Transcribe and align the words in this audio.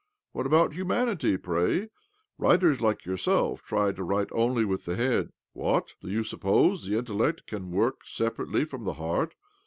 What 0.31 0.47
about 0.47 0.73
humanity, 0.73 1.37
pray? 1.37 1.89
Writers 2.39 2.81
like 2.81 3.05
yourself 3.05 3.61
try 3.61 3.91
to 3.91 4.03
write 4.03 4.29
only 4.31 4.65
with 4.65 4.85
the 4.85 4.95
head. 4.95 5.29
What? 5.53 5.93
Do 6.01 6.09
you 6.09 6.23
suppose 6.23 6.85
the 6.87 6.97
intellect 6.97 7.45
can 7.45 7.69
work 7.69 7.99
separately 8.05 8.65
from 8.65 8.83
the 8.83 8.93
heart? 8.93 9.35